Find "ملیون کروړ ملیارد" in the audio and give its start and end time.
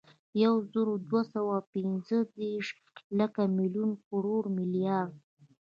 3.57-5.15